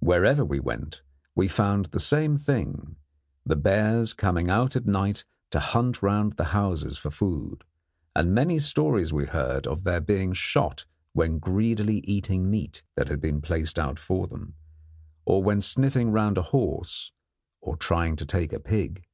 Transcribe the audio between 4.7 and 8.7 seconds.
at night to hunt round the houses for food; and many